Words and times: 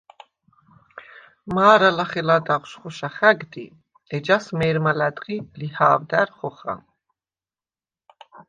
მა̄რა 1.53 1.91
ლახე 1.97 2.21
ლადაღშვ 2.27 2.77
ხოშა 2.81 3.09
ხა̈გდი, 3.15 3.65
ეჯას 4.15 4.45
მე̄რმა 4.57 4.91
ლა̈დღი 4.99 5.35
ლიჰა̄ვდა̈რ 5.59 6.29
ხოხა. 6.37 6.75